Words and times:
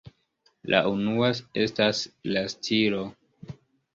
La 0.73 0.79
unua 0.91 1.27
estas 1.65 2.01
la 2.37 2.43
stilo. 2.53 3.03